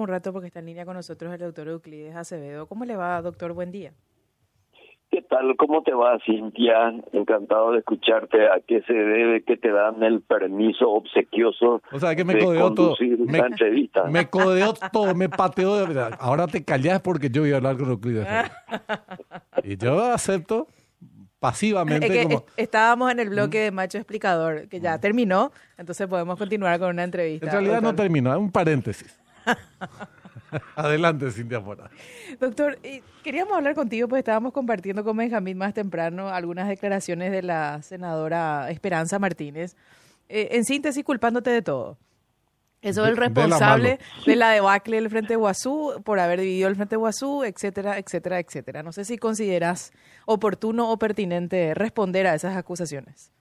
[0.00, 2.66] Un rato porque está en línea con nosotros el doctor Euclides Acevedo.
[2.66, 3.52] ¿Cómo le va, doctor?
[3.52, 3.92] Buen día.
[5.10, 5.54] ¿Qué tal?
[5.58, 6.94] ¿Cómo te va, Cintia?
[7.12, 8.46] Encantado de escucharte.
[8.46, 12.44] ¿A qué se debe que te dan el permiso obsequioso o sea, que me de
[12.44, 12.96] codeó todo.
[13.18, 14.04] Me, entrevista?
[14.04, 15.86] Me codeó todo, me pateó.
[16.18, 18.26] Ahora te callas porque yo voy a hablar con Euclides.
[19.64, 20.66] y yo acepto
[21.40, 22.06] pasivamente.
[22.06, 26.78] Es que estábamos en el bloque de Macho Explicador, que ya terminó, entonces podemos continuar
[26.78, 27.44] con una entrevista.
[27.44, 29.19] En realidad no terminó, es un paréntesis.
[30.76, 31.90] Adelante, Cintia Fora.
[32.38, 32.78] Doctor,
[33.22, 38.70] queríamos hablar contigo, pues estábamos compartiendo con Benjamín más temprano algunas declaraciones de la senadora
[38.70, 39.76] Esperanza Martínez,
[40.28, 41.98] eh, en síntesis culpándote de todo.
[42.82, 46.96] Eso es el responsable de la, debacle del Frente Guazú por haber dividido el Frente
[46.96, 48.82] Guazú, etcétera, etcétera, etcétera.
[48.82, 49.92] No sé si consideras
[50.24, 53.34] oportuno o pertinente responder a esas acusaciones.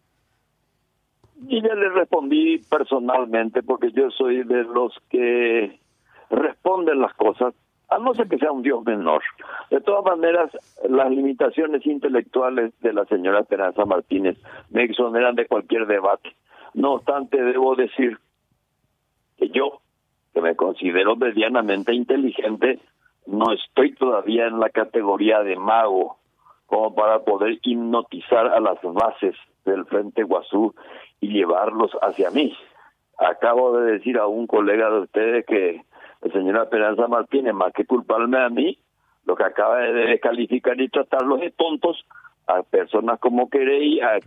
[1.48, 5.80] Y ya le respondí personalmente porque yo soy de los que
[6.30, 7.54] responden las cosas,
[7.90, 9.24] a no ser que sea un Dios menor.
[9.70, 10.52] De todas maneras,
[10.88, 14.38] las limitaciones intelectuales de la señora Esperanza Martínez
[14.70, 16.36] me exoneran de cualquier debate.
[16.74, 18.20] No obstante, debo decir
[19.38, 19.82] que yo,
[20.34, 22.80] que me considero medianamente inteligente,
[23.26, 26.18] no estoy todavía en la categoría de mago
[26.68, 30.76] como para poder hipnotizar a las bases del Frente Guazú
[31.20, 32.56] y llevarlos hacia mí.
[33.18, 35.84] Acabo de decir a un colega de ustedes que
[36.22, 38.78] la señora Esperanza Martínez, más que culparme a mí,
[39.26, 42.06] lo que acaba de descalificar y tratarlos de tontos
[42.48, 44.18] a personas como Querey, a,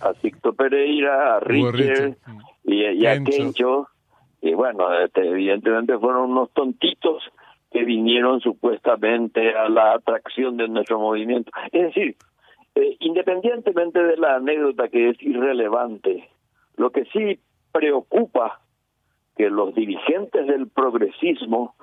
[0.00, 2.16] a, Sicto Pereira, a Richard
[2.64, 3.88] y, a Kencho.
[4.40, 7.24] Y bueno, este, evidentemente fueron unos tontitos
[7.72, 11.50] que vinieron supuestamente a la atracción de nuestro movimiento.
[11.72, 12.16] Es decir,
[12.74, 16.28] eh, independientemente de la anécdota que es irrelevante,
[16.76, 17.40] lo que sí
[17.72, 18.60] preocupa
[19.36, 21.74] que los dirigentes del progresismo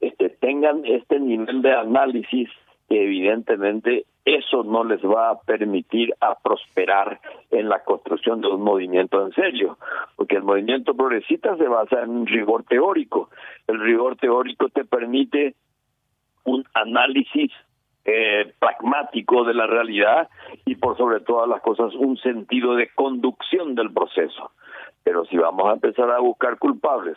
[0.00, 2.48] este, tengan este nivel de análisis
[2.88, 8.62] que evidentemente eso no les va a permitir a prosperar en la construcción de un
[8.62, 9.78] movimiento en serio,
[10.16, 13.30] porque el movimiento progresista se basa en un rigor teórico.
[13.66, 15.54] El rigor teórico te permite
[16.44, 17.52] un análisis
[18.04, 20.28] eh, pragmático de la realidad
[20.64, 24.50] y por sobre todas las cosas un sentido de conducción del proceso.
[25.02, 27.16] Pero si vamos a empezar a buscar culpables,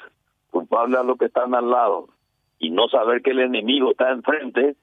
[0.51, 2.07] culpables a los que están al lado
[2.59, 4.75] y no saber que el enemigo está enfrente,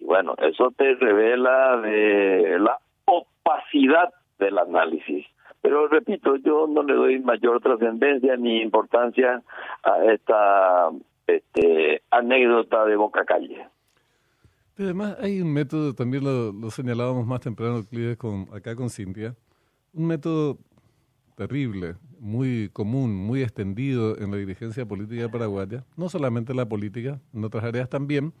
[0.00, 5.26] bueno, eso te revela de la opacidad del análisis.
[5.62, 9.42] Pero repito, yo no le doy mayor trascendencia ni importancia
[9.82, 10.90] a esta
[11.26, 13.66] este, anécdota de Boca Calle.
[14.78, 17.82] además hay un método, también lo, señalábamos más temprano,
[18.54, 19.34] acá con Cintia,
[19.92, 20.58] un método
[21.36, 27.44] terrible, muy común, muy extendido en la dirigencia política paraguaya, no solamente la política, en
[27.44, 28.32] otras áreas también,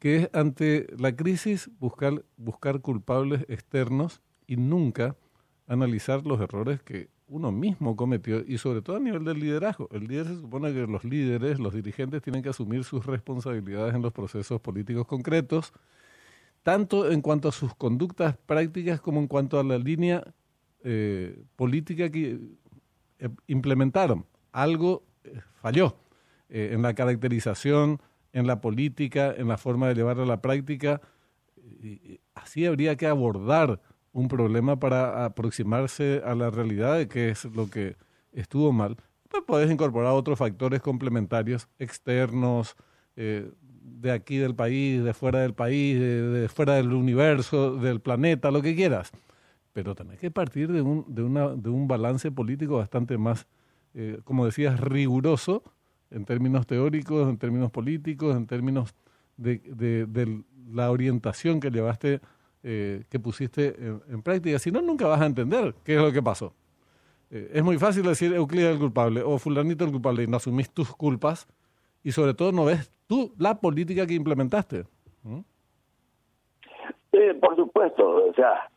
[0.00, 5.16] que es ante la crisis buscar, buscar culpables externos y nunca
[5.66, 9.88] analizar los errores que uno mismo cometió y sobre todo a nivel del liderazgo.
[9.92, 14.02] El líder se supone que los líderes, los dirigentes tienen que asumir sus responsabilidades en
[14.02, 15.72] los procesos políticos concretos,
[16.62, 20.24] tanto en cuanto a sus conductas prácticas como en cuanto a la línea
[20.86, 22.38] eh, política que
[23.18, 24.26] eh, implementaron.
[24.52, 25.96] Algo eh, falló
[26.50, 28.00] en la caracterización,
[28.34, 31.00] en la política, en la forma de llevarla a la práctica.
[32.34, 33.80] así habría que abordar
[34.12, 37.96] un problema para aproximarse a la realidad de qué es lo que
[38.32, 38.96] estuvo mal.
[39.30, 42.76] Pues puedes incorporar otros factores complementarios externos,
[43.16, 48.60] de aquí del país, de fuera del país, de, fuera del universo, del planeta, lo
[48.60, 49.12] que quieras
[49.74, 53.46] pero tenés que partir de un, de una, de un balance político bastante más,
[53.92, 55.64] eh, como decías, riguroso
[56.10, 58.94] en términos teóricos, en términos políticos, en términos
[59.36, 60.42] de, de,
[60.72, 62.20] la orientación que llevaste,
[62.62, 63.74] eh, que pusiste
[64.08, 64.60] en, práctica.
[64.60, 66.54] Si no, nunca vas a entender qué es lo que pasó.
[67.30, 70.70] Eh, es muy fácil decir Euclides el culpable o fulanito el culpable y no asumís
[70.70, 71.48] tus culpas
[72.04, 74.84] y sobre todo no ves tú la política que implementaste.
[75.24, 75.40] ¿Mm?
[77.40, 78.70] por supuesto, o sea,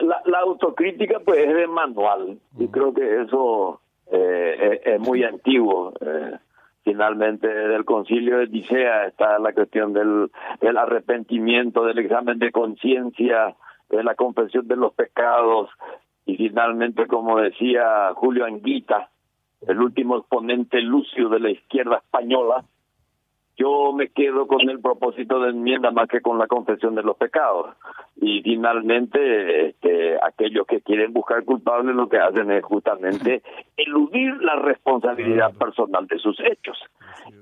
[0.00, 2.38] la, autocrítica pues es de manual.
[2.58, 3.80] Y creo que eso
[4.10, 5.92] eh, es, muy antiguo.
[6.00, 6.38] Eh,
[6.82, 10.30] finalmente del concilio de Nicea está la cuestión del,
[10.60, 13.54] del arrepentimiento, del examen de conciencia,
[13.88, 15.70] de la confesión de los pecados.
[16.26, 19.10] Y finalmente, como decía Julio Anguita,
[19.66, 22.64] el último exponente lucio de la izquierda española,
[23.56, 27.16] yo me quedo con el propósito de enmienda más que con la confesión de los
[27.16, 27.76] pecados.
[28.16, 33.42] y finalmente este, aquellos que quieren buscar culpables lo que hacen es justamente
[33.76, 36.78] eludir la responsabilidad personal de sus hechos.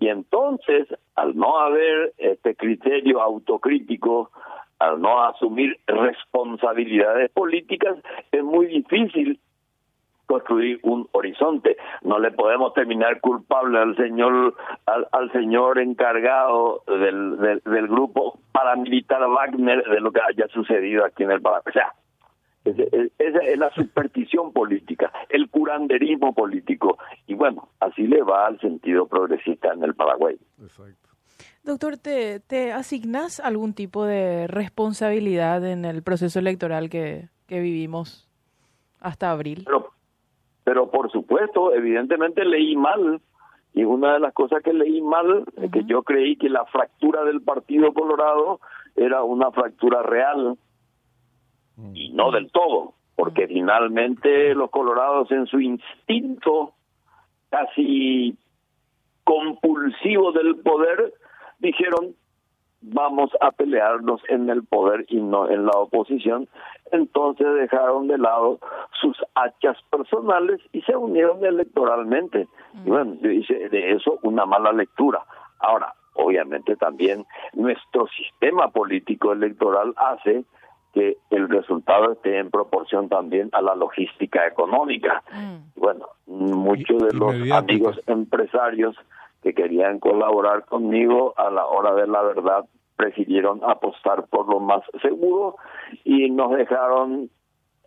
[0.00, 4.30] Y entonces, al no haber este criterio autocrítico,
[4.78, 7.96] al no asumir responsabilidades políticas,
[8.32, 9.38] es muy difícil
[10.26, 11.76] construir un horizonte.
[12.02, 14.54] No le podemos terminar culpable al señor
[14.86, 21.32] al, señor encargado del, del, grupo paramilitar Wagner de lo que haya sucedido aquí en
[21.32, 21.64] el Paraguay.
[21.66, 21.92] O sea,
[22.64, 26.98] esa es la superstición política, el curanderismo político.
[27.26, 30.36] Y bueno, así le va al sentido progresista en el Paraguay.
[30.60, 31.08] Exacto.
[31.64, 38.28] Doctor, ¿te, ¿te asignas algún tipo de responsabilidad en el proceso electoral que, que vivimos
[39.00, 39.62] hasta abril?
[39.64, 39.91] Pero
[40.90, 43.20] por supuesto, evidentemente leí mal.
[43.74, 47.24] Y una de las cosas que leí mal es que yo creí que la fractura
[47.24, 48.60] del Partido Colorado
[48.96, 50.58] era una fractura real
[51.94, 56.74] y no del todo, porque finalmente los colorados en su instinto
[57.48, 58.36] casi
[59.24, 61.14] compulsivo del poder
[61.58, 62.14] dijeron
[62.82, 66.48] vamos a pelearnos en el poder y no en la oposición.
[66.90, 68.58] Entonces dejaron de lado
[69.02, 72.46] sus hachas personales y se unieron electoralmente.
[72.86, 75.24] Y bueno, yo hice de eso una mala lectura.
[75.58, 80.44] Ahora, obviamente también nuestro sistema político electoral hace
[80.94, 85.22] que el resultado esté en proporción también a la logística económica.
[85.32, 85.80] Mm.
[85.80, 88.96] Bueno, muchos de los amigos empresarios
[89.42, 92.64] que querían colaborar conmigo a la hora de la verdad
[92.96, 95.56] prefirieron apostar por lo más seguro
[96.04, 97.30] y nos dejaron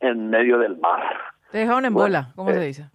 [0.05, 1.03] en medio del mar.
[1.51, 2.89] Te dejaron en bola, ¿cómo se eh, dice?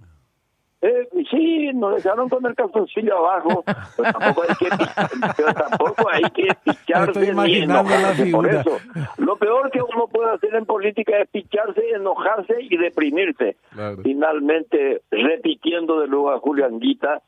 [0.83, 3.63] Eh, sí, nos dejaron con el calzoncillo abajo,
[3.97, 4.69] pero tampoco hay que,
[5.37, 8.79] pero tampoco hay que picharse ni enojarse por eso.
[9.19, 13.57] Lo peor que uno puede hacer en política es picharse, enojarse y deprimirse.
[14.03, 17.21] Finalmente, repitiendo de nuevo a Julián Guita,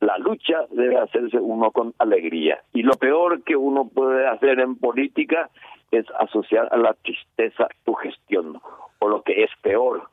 [0.00, 2.62] la lucha debe hacerse uno con alegría.
[2.74, 5.48] Y lo peor que uno puede hacer en política
[5.90, 8.60] es asociar a la tristeza tu gestión.
[9.00, 10.08] O lo que es peor,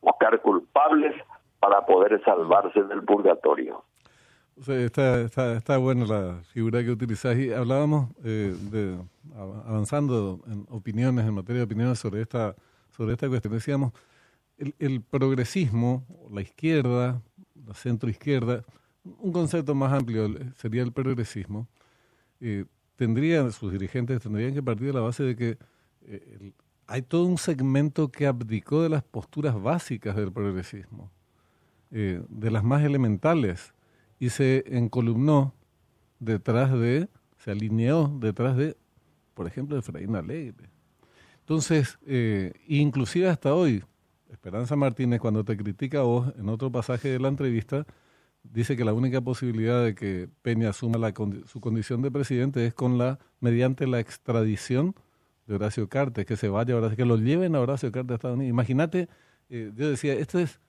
[0.00, 1.14] buscar culpables
[1.58, 3.84] para poder salvarse del purgatorio.
[4.66, 7.36] está, está, está buena la figura que utilizás.
[7.36, 8.98] Y hablábamos eh, de
[9.36, 12.54] avanzando en opiniones, en materia de opiniones sobre esta,
[12.90, 13.54] sobre esta cuestión.
[13.54, 13.92] Decíamos,
[14.58, 17.20] el, el progresismo, la izquierda,
[17.66, 18.62] la centroizquierda,
[19.04, 21.66] un concepto más amplio sería el progresismo,
[22.40, 22.64] eh,
[22.96, 25.58] tendrían, sus dirigentes tendrían que partir de la base de que
[26.06, 26.52] eh,
[26.90, 31.08] hay todo un segmento que abdicó de las posturas básicas del progresismo,
[31.92, 33.72] eh, de las más elementales,
[34.18, 35.54] y se encolumnó
[36.18, 37.08] detrás de,
[37.38, 38.76] se alineó detrás de,
[39.34, 40.68] por ejemplo, Efraín Alegre.
[41.38, 41.96] Entonces,
[42.66, 43.84] inclusive hasta hoy,
[44.30, 47.86] Esperanza Martínez, cuando te critica a vos en otro pasaje de la entrevista,
[48.42, 51.14] dice que la única posibilidad de que Peña asuma la,
[51.46, 54.94] su condición de presidente es con la mediante la extradición
[55.50, 58.36] de Horacio Cartes, que se vaya ahora, que lo lleven a Horacio Cartes a Estados
[58.36, 58.50] Unidos.
[58.50, 59.08] Imagínate,
[59.48, 60.60] eh, yo decía, esto es,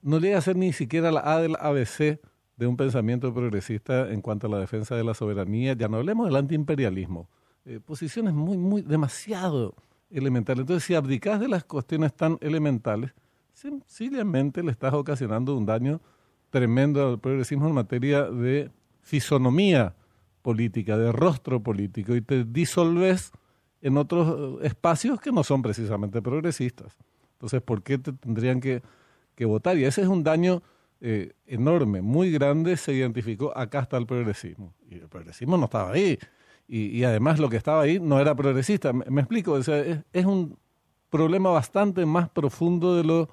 [0.00, 2.20] no llega a ser ni siquiera la A del ABC
[2.56, 6.26] de un pensamiento progresista en cuanto a la defensa de la soberanía, ya no hablemos
[6.28, 7.28] del antiimperialismo,
[7.64, 9.74] eh, posiciones muy, muy, demasiado
[10.08, 10.60] elementales.
[10.60, 13.12] Entonces, si abdicas de las cuestiones tan elementales,
[13.54, 16.00] sencillamente le estás ocasionando un daño
[16.50, 18.70] tremendo al progresismo en materia de
[19.00, 19.96] fisonomía
[20.42, 23.32] política, de rostro político, y te disolves
[23.86, 26.96] en otros espacios que no son precisamente progresistas.
[27.34, 28.82] Entonces, ¿por qué te tendrían que,
[29.44, 29.78] votar?
[29.78, 30.62] Y ese es un daño
[31.00, 34.74] eh, enorme, muy grande, se identificó, acá está el progresismo.
[34.90, 36.18] Y el progresismo no estaba ahí.
[36.66, 38.92] Y, además lo que estaba ahí no era progresista.
[38.92, 40.58] Me, explico, es, es un
[41.08, 43.28] problema bastante más profundo de lo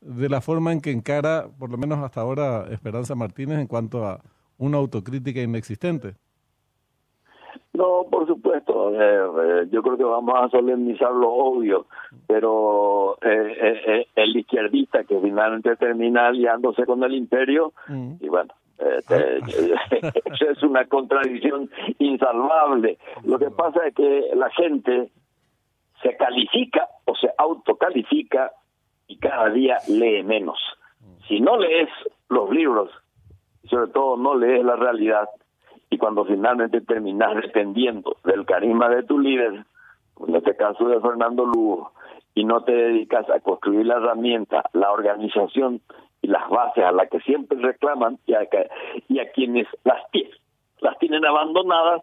[0.00, 4.06] de la forma en que encara, por lo menos hasta ahora, Esperanza Martínez en cuanto
[4.06, 4.22] a
[4.56, 6.14] una autocrítica inexistente?
[7.74, 8.92] No, por supuesto.
[8.94, 11.86] Eh, yo creo que vamos a solemnizar lo obvio,
[12.26, 18.14] pero eh, eh, el izquierdista que finalmente termina aliándose con el imperio, mm.
[18.20, 22.98] y bueno, este, eso es una contradicción insalvable.
[23.24, 25.10] Lo que pasa es que la gente
[26.02, 28.52] se califica o se autocalifica
[29.06, 30.58] y cada día lee menos.
[31.26, 31.88] Si no lees
[32.28, 32.90] los libros,
[33.68, 35.28] sobre todo no lees la realidad,
[35.98, 39.64] y cuando finalmente terminas dependiendo del carisma de tu líder,
[40.28, 41.90] en este caso de Fernando Lugo,
[42.36, 45.80] y no te dedicas a construir la herramienta, la organización
[46.22, 48.46] y las bases a las que siempre reclaman y a,
[49.08, 50.00] y a quienes las,
[50.80, 52.02] las tienen abandonadas,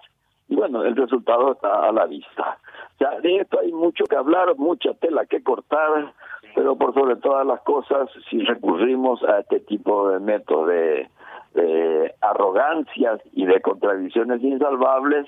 [0.50, 2.58] y bueno, el resultado está a la vista.
[2.96, 6.14] O sea, de esto hay mucho que hablar, mucha tela que cortar,
[6.54, 11.08] pero por sobre todas las cosas, si recurrimos a este tipo de métodos de,
[12.22, 15.26] arrogancias y de contradicciones insalvables,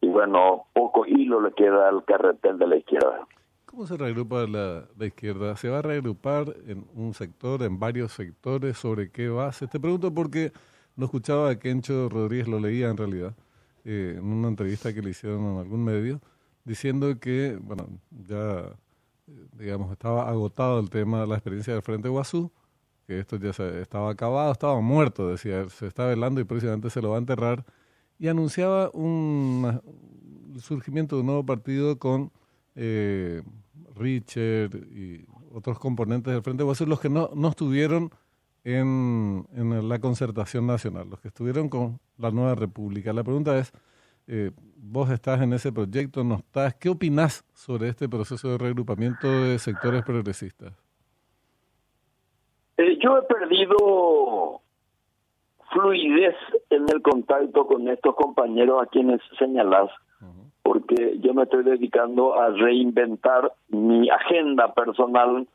[0.00, 3.26] y bueno, poco hilo le queda al carretel de la izquierda.
[3.66, 5.56] ¿Cómo se reagrupa la, izquierda?
[5.56, 8.76] ¿Se va a reagrupar en un sector, en varios sectores?
[8.76, 9.66] ¿Sobre qué base?
[9.66, 10.52] Te pregunto porque
[10.94, 13.32] no escuchaba a Kencho Rodríguez, lo leía en realidad,
[13.86, 16.20] eh, en una entrevista que le hicieron en algún medio,
[16.64, 18.76] diciendo que, bueno, ya,
[19.56, 22.52] digamos, estaba agotado el tema de la experiencia del Frente Guazú,
[23.06, 27.10] que esto ya estaba acabado, estaba muerto, decía, se está velando y próximamente se lo
[27.10, 27.64] va a enterrar,
[28.18, 29.80] y anunciaba un,
[30.60, 32.30] surgimiento de un nuevo partido con
[32.74, 33.42] eh,
[33.96, 38.10] Richard y otros componentes del Frente Guazú, los que no, no estuvieron
[38.64, 43.12] en, en la concertación nacional, los que estuvieron con la nueva república.
[43.12, 43.72] La pregunta es,
[44.26, 46.74] eh, vos estás en ese proyecto, no estás.
[46.74, 50.72] ¿Qué opinás sobre este proceso de reagrupamiento de sectores progresistas?
[52.76, 54.60] Eh, yo he perdido
[55.72, 56.36] fluidez
[56.70, 59.90] en el contacto con estos compañeros a quienes señalás,
[60.62, 65.46] porque yo me estoy dedicando a reinventar mi agenda personal,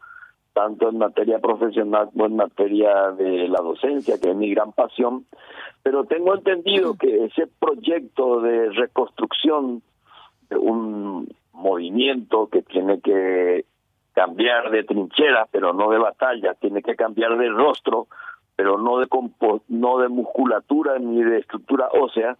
[0.53, 5.25] tanto en materia profesional como en materia de la docencia, que es mi gran pasión,
[5.83, 9.81] pero tengo entendido que ese proyecto de reconstrucción
[10.49, 13.65] de un movimiento que tiene que
[14.17, 18.07] cambiar de trinchera, pero no de batalla, tiene que cambiar de rostro,
[18.55, 19.05] pero no de
[19.67, 22.35] no de musculatura ni de estructura ósea,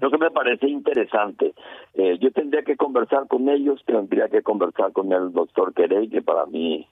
[0.00, 1.54] lo que me parece interesante.
[1.94, 6.22] Eh, yo tendría que conversar con ellos, tendría que conversar con el doctor Querey, que
[6.22, 6.84] para mí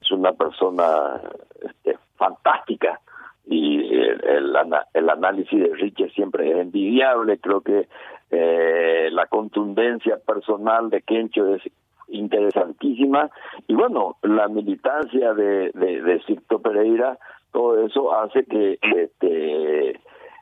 [0.00, 1.20] es una persona
[1.62, 2.98] este, fantástica
[3.46, 4.56] y el,
[4.94, 7.38] el, análisis de Richie siempre es envidiable.
[7.38, 7.86] Creo que
[8.32, 11.62] eh, la contundencia personal de Kencho es
[12.08, 13.30] interesantísima
[13.66, 17.18] y bueno, la militancia de, de, de Cicto Pereira,
[17.52, 20.00] todo eso hace que este,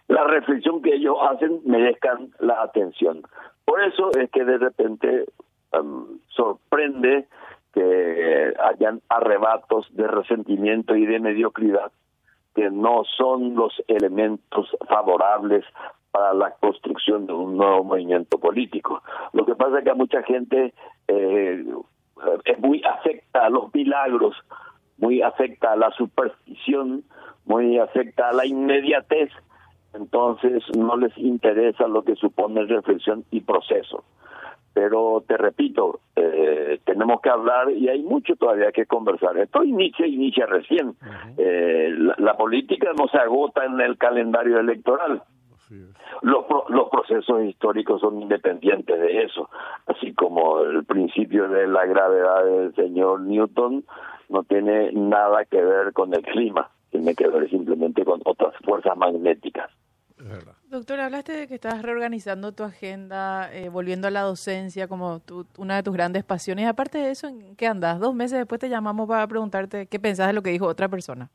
[0.09, 3.23] la reflexión que ellos hacen merezcan la atención.
[3.64, 5.26] Por eso es que de repente
[5.78, 7.26] um, sorprende
[7.73, 11.90] que hayan arrebatos de resentimiento y de mediocridad
[12.54, 15.64] que no son los elementos favorables
[16.12, 19.02] para la construcción de un nuevo movimiento político.
[19.33, 20.75] Lo que pasa es que a mucha gente
[21.09, 21.64] eh,
[22.45, 24.37] es muy afecta a los milagros,
[24.99, 27.02] muy afecta a la superstición,
[27.47, 29.31] muy afecta a la inmediatez,
[29.95, 34.04] entonces no les interesa lo que supone reflexión y proceso
[34.75, 39.37] pero te repito, eh, tenemos que hablar y hay mucho todavía que conversar.
[39.38, 40.95] Esto inicia, inicia recién.
[41.37, 45.23] eh, la, política no se agota en el calendario electoral.
[46.23, 49.49] Los, los procesos históricos son independientes de eso,
[49.87, 53.85] así como el principio de la gravedad del señor Newton
[54.29, 58.97] no tiene nada que ver con el clima, tiene que ver simplemente con otras fuerzas
[58.97, 59.71] magnéticas.
[60.67, 65.21] Doctor, hablaste de que estás reorganizando tu agenda, eh, volviendo a la docencia como
[65.59, 66.69] una de tus grandes pasiones.
[66.69, 67.99] Aparte de eso, ¿en qué andas?
[67.99, 71.31] Dos meses después te llamamos para preguntarte qué pensás de lo que dijo otra persona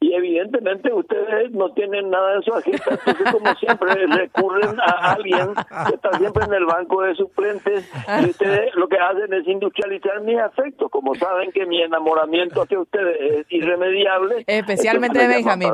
[0.00, 5.48] y evidentemente ustedes no tienen nada en su agenda, entonces como siempre recurren a alguien
[5.88, 7.90] que está siempre en el banco de suplentes
[8.22, 12.80] y ustedes lo que hacen es industrializar mis afectos, como saben que mi enamoramiento hacia
[12.80, 14.44] ustedes es irremediable.
[14.46, 15.70] Especialmente de Benjamín.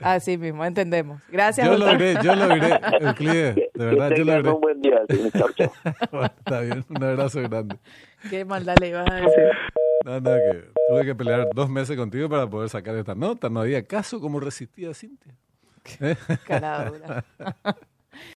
[0.00, 1.20] Así mismo, entendemos.
[1.28, 1.66] Gracias.
[1.66, 4.50] Yo lo diré, yo lo diré, de verdad, yo lo diré.
[4.50, 5.02] un buen día.
[5.08, 7.76] está bien, un abrazo grande.
[8.28, 9.44] Qué maldad le ibas a decir.
[10.04, 13.48] No, no, que tuve que pelear dos meses contigo para poder sacar esta nota.
[13.48, 15.34] No había caso como resistía Cintia.
[16.00, 16.16] ¿Eh?